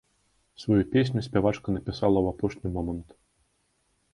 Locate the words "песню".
0.95-1.19